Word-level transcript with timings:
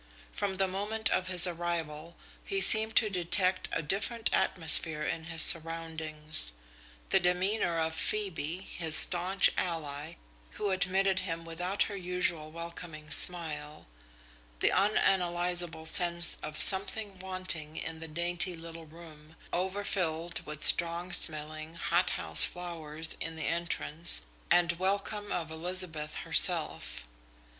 From 0.31 0.55
the 0.57 0.67
moment 0.67 1.11
of 1.11 1.27
his 1.27 1.45
arrival, 1.45 2.15
he 2.43 2.59
seemed 2.59 2.95
to 2.95 3.07
detect 3.11 3.69
a 3.71 3.83
different 3.83 4.31
atmosphere 4.33 5.03
in 5.03 5.25
his 5.25 5.43
surroundings, 5.43 6.53
the 7.09 7.19
demeanour 7.19 7.77
of 7.77 7.93
Phoebe, 7.93 8.61
his 8.61 8.95
staunch 8.97 9.51
ally, 9.57 10.13
who 10.53 10.71
admitted 10.71 11.19
him 11.19 11.45
without 11.45 11.83
her 11.83 11.95
usual 11.95 12.49
welcoming 12.49 13.11
smile; 13.11 13.85
the 14.59 14.71
unanalysable 14.71 15.85
sense 15.85 16.39
of 16.41 16.59
something 16.63 17.19
wanting 17.19 17.77
in 17.77 17.99
the 17.99 18.07
dainty 18.07 18.55
little 18.55 18.87
room, 18.87 19.35
overfilled 19.53 20.43
with 20.47 20.63
strong 20.63 21.11
smelling, 21.13 21.75
hothouse 21.75 22.43
flowers 22.43 23.15
in 23.19 23.35
the 23.35 23.45
entrance 23.45 24.23
and 24.49 24.79
welcome 24.79 25.31
of 25.31 25.51
Elizabeth 25.51 26.15
herself. 26.25 27.07